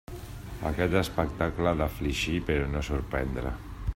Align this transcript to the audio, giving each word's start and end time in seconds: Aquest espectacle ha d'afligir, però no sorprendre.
Aquest 0.69 0.95
espectacle 1.01 1.69
ha 1.71 1.75
d'afligir, 1.83 2.41
però 2.49 2.69
no 2.75 2.85
sorprendre. 2.91 3.53